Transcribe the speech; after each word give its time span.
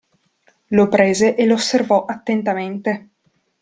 Lo 0.69 0.89
prese 0.89 1.35
e 1.35 1.45
l'osservò 1.45 2.05
attentamente. 2.05 3.09